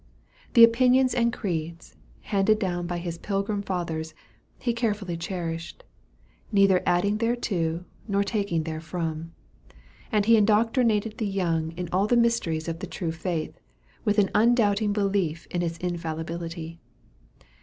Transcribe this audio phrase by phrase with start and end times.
[0.55, 4.15] The opinions and creeds, handed down by his Pilgrim Fathers,
[4.57, 5.83] he carefully cherished,
[6.51, 9.31] neither adding thereto, nor taking therefrom;
[10.11, 13.59] and he indoctrinated the young in all the mysteries of the true faith,
[14.03, 16.79] with an undoubting belief in its infallibility.